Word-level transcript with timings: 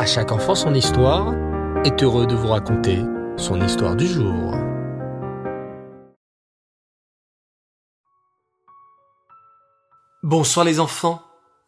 À 0.00 0.06
chaque 0.06 0.32
enfant 0.32 0.54
son 0.54 0.72
histoire 0.72 1.34
est 1.84 2.02
heureux 2.02 2.26
de 2.26 2.34
vous 2.34 2.48
raconter 2.48 3.00
son 3.36 3.60
histoire 3.60 3.96
du 3.96 4.06
jour. 4.06 4.54
Bonsoir 10.22 10.64
les 10.64 10.80
enfants 10.80 11.20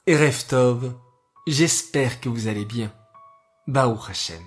et 0.06 0.16
Reftov, 0.16 0.94
j'espère 1.46 2.22
que 2.22 2.30
vous 2.30 2.48
allez 2.48 2.64
bien. 2.64 2.90
Baou 3.66 3.98
Hashem. 4.08 4.42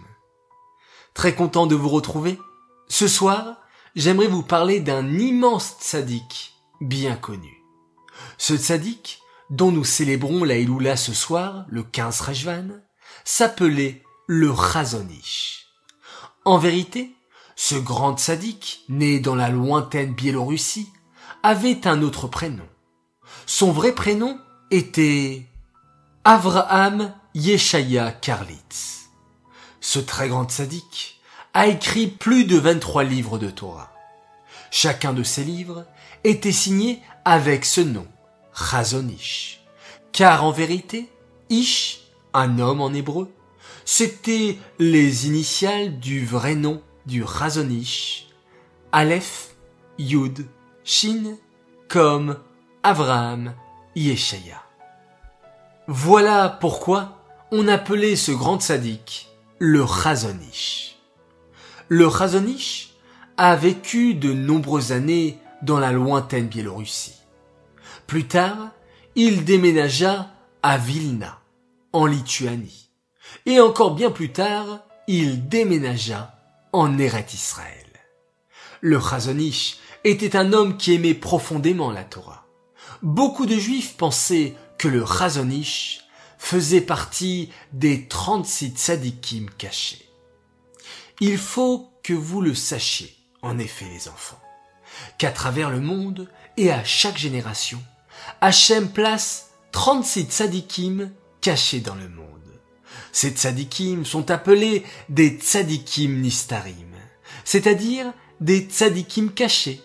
Très 1.14 1.36
content 1.36 1.68
de 1.68 1.76
vous 1.76 1.90
retrouver. 1.90 2.40
Ce 2.88 3.08
soir, 3.08 3.62
j'aimerais 3.96 4.26
vous 4.26 4.42
parler 4.42 4.80
d'un 4.80 5.08
immense 5.20 5.76
tzaddik 5.80 6.56
bien 6.82 7.16
connu. 7.16 7.64
Ce 8.40 8.56
tzaddik, 8.56 9.20
dont 9.52 9.72
nous 9.72 9.86
célébrons 9.86 10.44
la 10.44 10.58
Iloula 10.58 10.98
ce 10.98 11.14
soir, 11.14 11.66
le 11.70 11.84
15 11.84 12.22
Rajvan, 12.22 12.82
s'appelait 13.26 14.04
le 14.28 14.52
Razonish. 14.52 15.66
En 16.46 16.58
vérité, 16.58 17.12
ce 17.56 17.76
grand 17.76 18.18
tzaddik, 18.18 18.86
né 18.88 19.20
dans 19.20 19.36
la 19.36 19.50
lointaine 19.50 20.14
Biélorussie, 20.14 20.90
avait 21.44 21.88
un 21.88 22.02
autre 22.04 22.28
prénom. 22.28 22.68
Son 23.48 23.72
vrai 23.72 23.94
prénom 23.94 24.40
était 24.72 25.48
Avraham 26.24 27.14
Yeshaya 27.34 28.12
Karlitz. 28.12 29.10
Ce 29.82 30.00
très 30.00 30.30
grand 30.30 30.50
tzaddik 30.50 31.20
a 31.54 31.68
écrit 31.68 32.08
plus 32.08 32.46
de 32.46 32.58
23 32.58 33.04
livres 33.04 33.40
de 33.40 33.50
Torah. 33.50 33.92
Chacun 34.70 35.14
de 35.14 35.24
ces 35.24 35.44
livres 35.44 35.86
était 36.24 36.52
signé 36.52 37.02
avec 37.24 37.66
ce 37.66 37.82
nom, 37.82 38.08
Chazonish. 38.54 39.62
Car 40.12 40.44
en 40.44 40.52
vérité, 40.52 41.10
Ish, 41.50 42.05
un 42.36 42.60
homme 42.60 42.82
en 42.82 42.94
hébreu, 42.94 43.32
c'était 43.86 44.58
les 44.78 45.28
initiales 45.28 46.00
du 46.00 46.26
vrai 46.26 46.56
nom 46.56 46.82
du 47.06 47.24
Chazonish. 47.26 48.28
Aleph, 48.92 49.56
Yud, 49.98 50.46
Shin, 50.84 51.38
comme 51.88 52.38
Avraham, 52.84 53.54
Yeshaya. 53.96 54.62
Voilà 55.88 56.50
pourquoi 56.50 57.22
on 57.52 57.68
appelait 57.68 58.16
ce 58.16 58.32
grand 58.32 58.60
sadique 58.60 59.30
le 59.60 59.86
Chazonish. 59.86 60.98
Le 61.88 62.10
Chazonish 62.10 62.94
a 63.38 63.56
vécu 63.56 64.16
de 64.16 64.34
nombreuses 64.34 64.92
années 64.92 65.40
dans 65.62 65.80
la 65.80 65.92
lointaine 65.92 66.48
Biélorussie. 66.48 67.16
Plus 68.08 68.28
tard, 68.28 68.72
il 69.16 69.46
déménagea 69.46 70.30
à 70.64 70.78
Vilna, 70.78 71.40
Lituanie. 72.04 72.90
Et 73.46 73.62
encore 73.62 73.96
bien 73.96 74.12
plus 74.12 74.32
tard, 74.34 74.82
il 75.08 75.48
déménagea 75.48 76.38
en 76.74 76.98
Eret 76.98 77.28
Israël. 77.34 77.86
Le 78.82 79.00
Chazonish 79.00 79.78
était 80.04 80.36
un 80.36 80.52
homme 80.52 80.78
qui 80.78 80.94
aimait 80.94 81.14
profondément 81.14 81.92
la 81.92 82.04
Torah. 82.04 82.46
Beaucoup 83.02 83.46
de 83.46 83.56
juifs 83.56 83.96
pensaient 83.96 84.56
que 84.78 84.90
le 84.90 85.06
Chazonish 85.06 86.02
faisait 86.38 86.82
partie 86.82 87.50
des 87.72 88.08
36 88.08 88.72
tzadikim 88.72 89.50
cachés. 89.58 90.06
Il 91.22 91.38
faut 91.38 91.90
que 92.04 92.14
vous 92.14 92.42
le 92.42 92.54
sachiez, 92.54 93.16
en 93.42 93.58
effet 93.58 93.86
les 93.86 94.10
enfants, 94.10 94.42
qu'à 95.18 95.32
travers 95.32 95.70
le 95.70 95.80
monde 95.80 96.30
et 96.58 96.72
à 96.72 96.84
chaque 96.84 97.18
génération, 97.18 97.82
Hachem 98.42 98.90
place 98.90 99.52
36 99.72 100.26
tzadikim 100.26 101.12
cachés 101.46 101.80
dans 101.80 101.94
le 101.94 102.10
monde. 102.10 102.42
Ces 103.12 103.30
tzadikim 103.30 104.04
sont 104.04 104.32
appelés 104.32 104.84
des 105.10 105.30
tzadikim 105.30 106.20
nistarim, 106.20 106.90
c'est-à-dire 107.44 108.12
des 108.42 108.62
tzadikim 108.62 109.30
cachés, 109.30 109.80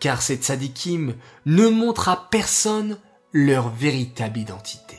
car 0.00 0.20
ces 0.20 0.38
tzadikim 0.38 1.14
ne 1.46 1.68
montrent 1.68 2.08
à 2.08 2.28
personne 2.28 2.98
leur 3.32 3.68
véritable 3.68 4.40
identité. 4.40 4.96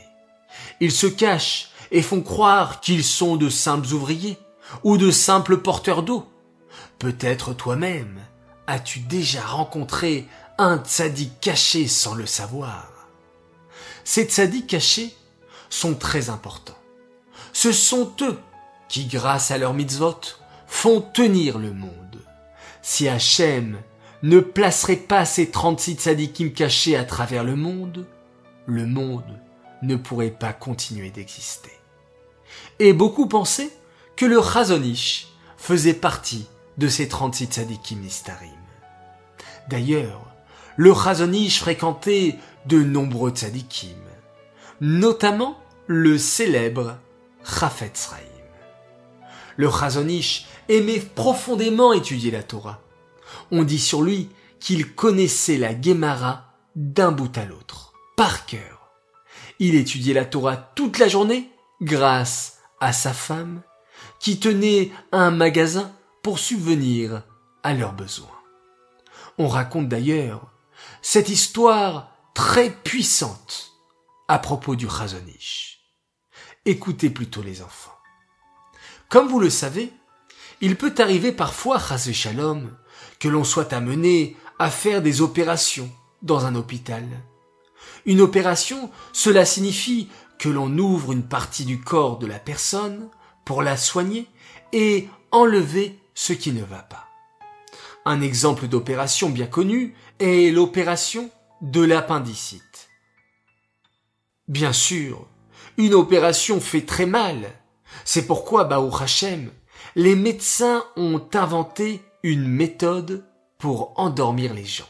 Ils 0.80 0.92
se 0.92 1.06
cachent 1.06 1.72
et 1.90 2.00
font 2.00 2.22
croire 2.22 2.80
qu'ils 2.80 3.04
sont 3.04 3.36
de 3.36 3.50
simples 3.50 3.92
ouvriers 3.92 4.38
ou 4.84 4.96
de 4.96 5.10
simples 5.10 5.58
porteurs 5.58 6.02
d'eau. 6.02 6.26
Peut-être 6.98 7.52
toi-même 7.52 8.18
as-tu 8.66 9.00
déjà 9.00 9.42
rencontré 9.42 10.26
un 10.56 10.78
tzaddik 10.78 11.38
caché 11.42 11.86
sans 11.86 12.14
le 12.14 12.24
savoir? 12.24 12.88
Ces 14.04 14.24
tzaddiks 14.24 14.68
cachés 14.68 15.14
sont 15.68 15.94
très 15.94 16.30
importants. 16.30 16.78
Ce 17.52 17.72
sont 17.72 18.12
eux 18.20 18.38
qui, 18.88 19.06
grâce 19.06 19.50
à 19.50 19.58
leur 19.58 19.74
mitzvot, 19.74 20.20
font 20.66 21.00
tenir 21.00 21.58
le 21.58 21.72
monde. 21.72 22.20
Si 22.82 23.08
Hachem 23.08 23.78
ne 24.22 24.40
placerait 24.40 24.96
pas 24.96 25.24
ces 25.24 25.50
36 25.50 25.94
tzaddikim 25.94 26.52
cachés 26.52 26.96
à 26.96 27.04
travers 27.04 27.44
le 27.44 27.56
monde, 27.56 28.06
le 28.66 28.86
monde 28.86 29.40
ne 29.82 29.96
pourrait 29.96 30.30
pas 30.30 30.52
continuer 30.52 31.10
d'exister. 31.10 31.72
Et 32.78 32.92
beaucoup 32.92 33.26
pensaient 33.26 33.70
que 34.16 34.26
le 34.26 34.40
Chazonish 34.42 35.28
faisait 35.56 35.94
partie 35.94 36.46
de 36.76 36.88
ces 36.88 37.08
36 37.08 37.46
tzaddikim 37.46 38.00
nistarim. 38.00 38.50
D'ailleurs, 39.68 40.24
le 40.76 40.94
Chazonish 40.94 41.60
fréquentait 41.60 42.36
de 42.66 42.82
nombreux 42.82 43.30
tzadikim, 43.30 43.96
notamment 44.80 45.58
le 45.86 46.18
célèbre 46.18 46.98
Chafetz 47.44 48.10
Chaim. 48.10 48.24
Le 49.56 49.70
Chazonish 49.70 50.46
aimait 50.68 51.00
profondément 51.00 51.92
étudier 51.92 52.30
la 52.30 52.42
Torah. 52.42 52.80
On 53.50 53.64
dit 53.64 53.78
sur 53.78 54.02
lui 54.02 54.28
qu'il 54.60 54.94
connaissait 54.94 55.56
la 55.56 55.78
Gemara 55.80 56.52
d'un 56.76 57.10
bout 57.10 57.36
à 57.36 57.44
l'autre, 57.44 57.92
par 58.16 58.46
cœur. 58.46 58.92
Il 59.58 59.74
étudiait 59.74 60.14
la 60.14 60.24
Torah 60.24 60.56
toute 60.56 60.98
la 60.98 61.08
journée 61.08 61.50
grâce 61.80 62.58
à 62.80 62.92
sa 62.92 63.12
femme 63.12 63.62
qui 64.20 64.38
tenait 64.38 64.92
un 65.10 65.30
magasin 65.30 65.92
pour 66.22 66.38
subvenir 66.38 67.22
à 67.62 67.74
leurs 67.74 67.92
besoins. 67.92 68.26
On 69.38 69.48
raconte 69.48 69.88
d'ailleurs 69.88 70.52
cette 71.02 71.28
histoire 71.28 72.12
très 72.34 72.70
puissante 72.70 73.77
à 74.28 74.38
propos 74.38 74.76
du 74.76 74.86
Chazonish. 74.86 75.80
Écoutez 76.66 77.08
plutôt 77.08 77.42
les 77.42 77.62
enfants. 77.62 77.96
Comme 79.08 79.28
vous 79.28 79.40
le 79.40 79.48
savez, 79.48 79.90
il 80.60 80.76
peut 80.76 80.94
arriver 80.98 81.32
parfois, 81.32 81.78
Chazé 81.78 82.12
Shalom, 82.12 82.76
que 83.18 83.28
l'on 83.28 83.42
soit 83.42 83.72
amené 83.72 84.36
à 84.58 84.70
faire 84.70 85.00
des 85.00 85.22
opérations 85.22 85.90
dans 86.20 86.44
un 86.44 86.54
hôpital. 86.56 87.04
Une 88.04 88.20
opération, 88.20 88.90
cela 89.14 89.46
signifie 89.46 90.10
que 90.38 90.50
l'on 90.50 90.76
ouvre 90.76 91.12
une 91.12 91.26
partie 91.26 91.64
du 91.64 91.80
corps 91.80 92.18
de 92.18 92.26
la 92.26 92.38
personne 92.38 93.08
pour 93.46 93.62
la 93.62 93.78
soigner 93.78 94.26
et 94.72 95.08
enlever 95.30 95.98
ce 96.14 96.34
qui 96.34 96.52
ne 96.52 96.64
va 96.64 96.82
pas. 96.82 97.06
Un 98.04 98.20
exemple 98.20 98.68
d'opération 98.68 99.30
bien 99.30 99.46
connue 99.46 99.94
est 100.18 100.52
l'opération 100.52 101.30
de 101.62 101.82
l'appendicite. 101.82 102.87
Bien 104.48 104.72
sûr, 104.72 105.26
une 105.76 105.92
opération 105.92 106.58
fait 106.58 106.86
très 106.86 107.04
mal. 107.04 107.52
C'est 108.04 108.26
pourquoi, 108.26 108.64
Baou 108.64 108.90
Hachem, 108.96 109.50
les 109.94 110.16
médecins 110.16 110.84
ont 110.96 111.22
inventé 111.34 112.02
une 112.22 112.48
méthode 112.48 113.28
pour 113.58 113.92
endormir 113.96 114.54
les 114.54 114.64
gens. 114.64 114.88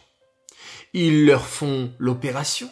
Ils 0.95 1.27
leur 1.27 1.45
font 1.45 1.93
l'opération, 1.99 2.71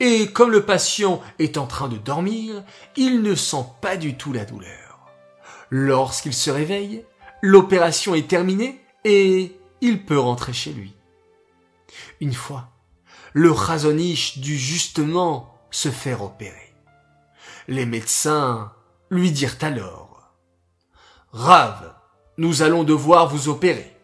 et 0.00 0.32
comme 0.32 0.50
le 0.50 0.64
patient 0.64 1.22
est 1.38 1.56
en 1.56 1.66
train 1.66 1.88
de 1.88 1.96
dormir, 1.96 2.64
il 2.96 3.22
ne 3.22 3.36
sent 3.36 3.64
pas 3.80 3.96
du 3.96 4.16
tout 4.16 4.32
la 4.32 4.44
douleur. 4.44 5.06
Lorsqu'il 5.70 6.34
se 6.34 6.50
réveille, 6.50 7.04
l'opération 7.42 8.16
est 8.16 8.28
terminée 8.28 8.80
et 9.04 9.56
il 9.80 10.04
peut 10.04 10.18
rentrer 10.18 10.52
chez 10.52 10.72
lui. 10.72 10.94
Une 12.20 12.34
fois, 12.34 12.70
le 13.34 13.52
Razonish 13.52 14.38
dut 14.38 14.58
justement 14.58 15.57
se 15.70 15.90
faire 15.90 16.22
opérer. 16.22 16.74
Les 17.66 17.86
médecins 17.86 18.72
lui 19.10 19.30
dirent 19.30 19.56
alors 19.60 20.32
Rave, 21.32 21.94
nous 22.38 22.62
allons 22.62 22.84
devoir 22.84 23.28
vous 23.28 23.48
opérer. 23.48 23.94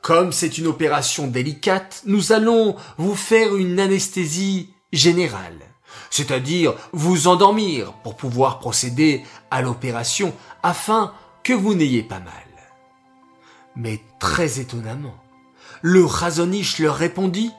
Comme 0.00 0.32
c'est 0.32 0.58
une 0.58 0.66
opération 0.66 1.26
délicate, 1.26 2.02
nous 2.06 2.32
allons 2.32 2.76
vous 2.96 3.14
faire 3.14 3.56
une 3.56 3.80
anesthésie 3.80 4.70
générale, 4.92 5.60
c'est-à-dire 6.10 6.74
vous 6.92 7.26
endormir 7.26 7.92
pour 8.02 8.16
pouvoir 8.16 8.58
procéder 8.58 9.22
à 9.50 9.60
l'opération 9.62 10.34
afin 10.62 11.12
que 11.42 11.52
vous 11.52 11.74
n'ayez 11.74 12.02
pas 12.02 12.20
mal. 12.20 12.32
Mais 13.76 14.00
très 14.20 14.60
étonnamment, 14.60 15.16
le 15.82 16.04
Razonish 16.04 16.78
leur 16.78 16.96
répondit 16.96 17.52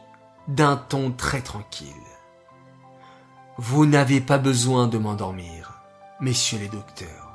d'un 0.47 0.77
ton 0.77 1.11
très 1.11 1.41
tranquille. 1.41 1.93
Vous 3.57 3.85
n'avez 3.85 4.19
pas 4.19 4.37
besoin 4.37 4.87
de 4.87 4.97
m'endormir, 4.97 5.79
messieurs 6.19 6.59
les 6.59 6.67
docteurs. 6.67 7.31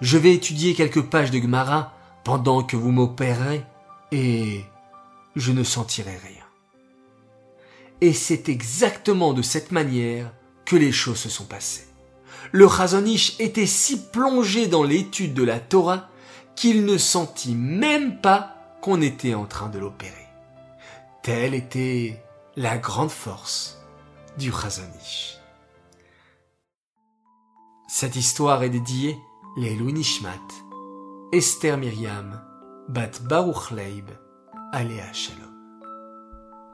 Je 0.00 0.18
vais 0.18 0.34
étudier 0.34 0.74
quelques 0.74 1.04
pages 1.04 1.30
de 1.30 1.38
Gemara 1.38 1.92
pendant 2.24 2.64
que 2.64 2.76
vous 2.76 2.90
m'opérerez 2.90 3.64
et 4.10 4.64
je 5.36 5.52
ne 5.52 5.62
sentirai 5.62 6.16
rien. 6.16 6.44
Et 8.00 8.12
c'est 8.12 8.48
exactement 8.48 9.34
de 9.34 9.42
cette 9.42 9.70
manière 9.70 10.32
que 10.64 10.74
les 10.74 10.90
choses 10.90 11.20
se 11.20 11.28
sont 11.28 11.44
passées. 11.44 11.86
Le 12.50 12.68
Chazonish 12.68 13.38
était 13.38 13.66
si 13.66 14.02
plongé 14.10 14.66
dans 14.66 14.82
l'étude 14.82 15.32
de 15.32 15.44
la 15.44 15.60
Torah 15.60 16.08
qu'il 16.56 16.84
ne 16.84 16.98
sentit 16.98 17.54
même 17.54 18.20
pas 18.20 18.56
qu'on 18.80 19.00
était 19.00 19.34
en 19.34 19.44
train 19.44 19.68
de 19.68 19.78
l'opérer. 19.78 20.26
Telle 21.22 21.54
était 21.54 22.20
la 22.56 22.78
grande 22.78 23.10
force 23.10 23.78
du 24.38 24.52
Chazonish. 24.52 25.38
Cette 27.88 28.16
histoire 28.16 28.62
est 28.62 28.68
dédiée 28.68 29.18
les 29.56 29.74
Nishmat, 29.76 30.30
Esther 31.32 31.78
Myriam, 31.78 32.42
Bat 32.88 33.22
Baruch 33.22 33.70
Leib, 33.70 34.10
Aléa 34.72 35.12
Shalom. 35.12 35.52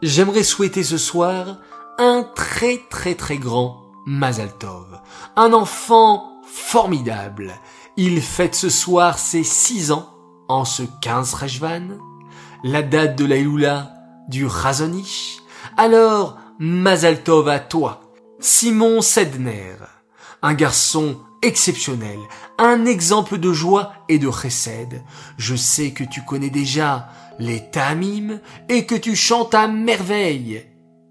J'aimerais 0.02 0.42
souhaiter 0.42 0.82
ce 0.82 0.98
soir 0.98 1.58
un 1.98 2.24
très 2.34 2.78
très 2.90 3.14
très 3.14 3.38
grand 3.38 3.82
Mazal 4.06 4.52
Tov, 4.58 5.00
un 5.36 5.52
enfant 5.52 6.40
formidable. 6.44 7.54
Il 7.96 8.20
fête 8.20 8.56
ce 8.56 8.68
soir 8.68 9.18
ses 9.18 9.44
six 9.44 9.92
ans 9.92 10.08
en 10.48 10.64
ce 10.64 10.82
15 11.02 11.34
Rejvan, 11.34 11.98
la 12.64 12.82
date 12.82 13.16
de 13.16 13.24
l'Aïloula 13.24 13.92
du 14.28 14.46
Razonish. 14.46 15.38
Alors, 15.76 16.38
Mazal 16.64 17.24
Tov 17.24 17.48
à 17.48 17.58
toi, 17.58 18.02
Simon 18.38 19.00
Sedner, 19.00 19.74
un 20.42 20.54
garçon 20.54 21.18
exceptionnel, 21.42 22.20
un 22.56 22.86
exemple 22.86 23.38
de 23.38 23.52
joie 23.52 23.92
et 24.08 24.20
de 24.20 24.30
chesed. 24.30 25.02
Je 25.38 25.56
sais 25.56 25.90
que 25.90 26.04
tu 26.04 26.24
connais 26.24 26.50
déjà 26.50 27.08
les 27.40 27.68
tamim 27.72 28.38
et 28.68 28.86
que 28.86 28.94
tu 28.94 29.16
chantes 29.16 29.54
à 29.54 29.66
merveille. 29.66 30.64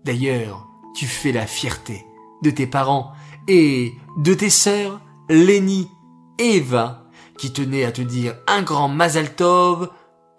D'ailleurs, 0.05 0.69
tu 0.95 1.05
fais 1.05 1.33
la 1.33 1.45
fierté 1.45 2.05
de 2.43 2.49
tes 2.49 2.65
parents 2.65 3.11
et 3.49 3.91
de 4.19 4.33
tes 4.33 4.49
sœurs, 4.49 5.01
et 5.29 5.87
Eva, 6.39 7.09
qui 7.37 7.51
tenaient 7.51 7.83
à 7.83 7.91
te 7.91 8.01
dire 8.01 8.35
un 8.47 8.61
grand 8.61 8.87
Mazal 8.87 9.35
Tov 9.35 9.89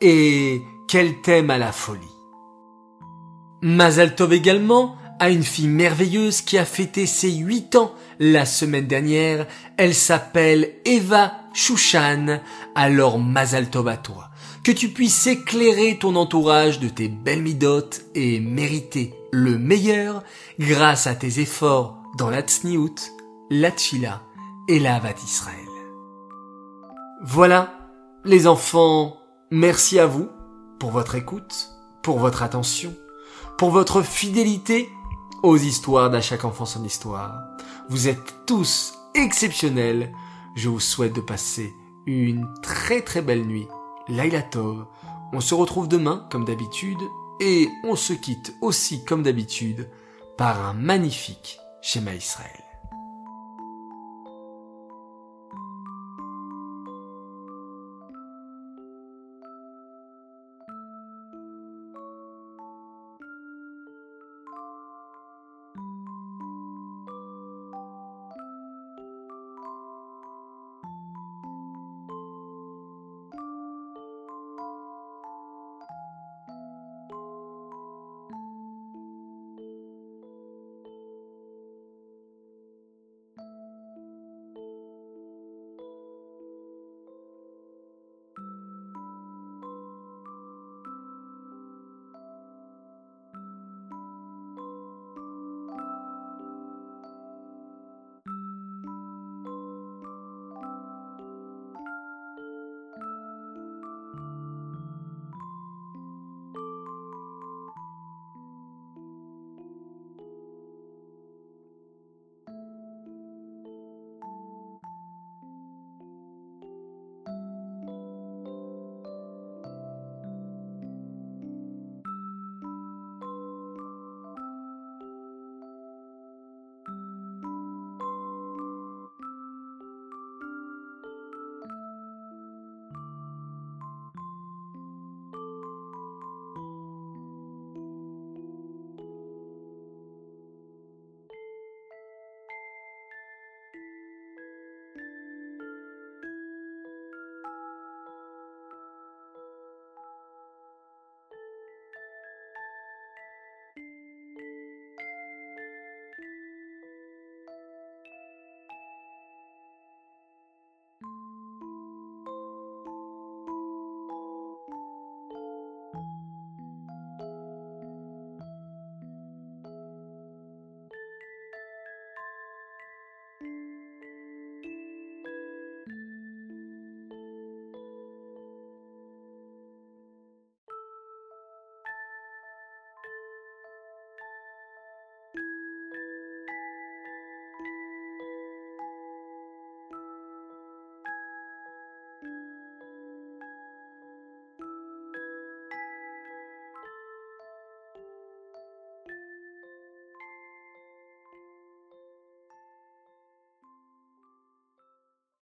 et 0.01 0.63
qu'elle 0.89 1.21
t'aime 1.21 1.51
à 1.51 1.59
la 1.59 1.71
folie. 1.71 2.01
Mazal 3.61 4.15
Tov 4.15 4.33
également 4.33 4.97
à 5.23 5.31
une 5.31 5.45
fille 5.45 5.69
merveilleuse 5.69 6.41
qui 6.41 6.59
a 6.59 6.65
fêté 6.65 7.07
ses 7.07 7.31
huit 7.31 7.77
ans 7.77 7.95
la 8.19 8.45
semaine 8.45 8.89
dernière. 8.89 9.47
Elle 9.77 9.95
s'appelle 9.95 10.73
Eva 10.85 11.35
Shushan. 11.55 12.41
Alors 12.75 13.21
Mazal 13.21 13.71
Tov 13.71 13.87
à 13.87 13.97
toi. 13.97 14.31
Que 14.65 14.73
tu 14.73 14.89
puisses 14.89 15.29
éclairer 15.29 15.97
ton 15.97 16.17
entourage 16.17 16.81
de 16.81 16.89
tes 16.89 17.07
belles 17.07 17.43
midotes 17.43 18.03
et 18.17 18.41
mériter 18.41 19.15
le 19.31 19.59
meilleur 19.59 20.25
grâce 20.59 21.07
à 21.07 21.15
tes 21.15 21.39
efforts 21.39 22.03
dans 22.19 22.29
la 22.29 22.43
tsniout, 22.43 22.97
la 23.49 23.71
tchila 23.71 24.23
et 24.67 24.81
la 24.81 24.97
havat 24.97 25.15
Israël. 25.25 25.55
Voilà, 27.23 27.79
les 28.25 28.49
enfants, 28.49 29.19
merci 29.53 30.01
à 30.01 30.07
vous 30.07 30.29
pour 30.81 30.91
votre 30.91 31.15
écoute, 31.15 31.69
pour 32.03 32.19
votre 32.19 32.43
attention, 32.43 32.93
pour 33.57 33.71
votre 33.71 34.03
fidélité 34.03 34.89
aux 35.43 35.57
histoires 35.57 36.11
d'à 36.11 36.21
chaque 36.21 36.45
enfant 36.45 36.67
son 36.67 36.85
histoire. 36.85 37.35
Vous 37.89 38.09
êtes 38.09 38.47
tous 38.47 38.95
exceptionnels. 39.15 40.13
Je 40.55 40.69
vous 40.69 40.81
souhaite 40.81 41.15
de 41.15 41.21
passer 41.21 41.75
une 42.07 42.47
très 42.63 43.03
très 43.03 43.23
belle 43.23 43.47
nuit. 43.47 43.69
Laila 44.09 44.43
Tov. 44.43 44.87
On 45.33 45.41
se 45.41 45.55
retrouve 45.55 45.89
demain 45.89 46.27
comme 46.31 46.45
d'habitude 46.45 47.01
et 47.41 47.69
on 47.85 47.97
se 47.97 48.13
quitte 48.13 48.55
aussi 48.61 49.05
comme 49.05 49.23
d'habitude 49.23 49.89
par 50.37 50.65
un 50.65 50.75
magnifique 50.75 51.59
schéma 51.81 52.15
Israël. 52.15 52.72